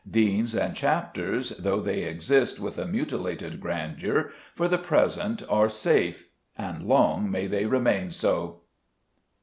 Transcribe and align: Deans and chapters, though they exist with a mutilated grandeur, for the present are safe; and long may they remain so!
Deans 0.09 0.55
and 0.55 0.75
chapters, 0.75 1.51
though 1.59 1.79
they 1.79 2.01
exist 2.01 2.59
with 2.59 2.79
a 2.79 2.87
mutilated 2.87 3.61
grandeur, 3.61 4.31
for 4.55 4.67
the 4.67 4.79
present 4.79 5.43
are 5.47 5.69
safe; 5.69 6.27
and 6.57 6.81
long 6.81 7.29
may 7.29 7.45
they 7.45 7.67
remain 7.67 8.09
so! 8.09 8.61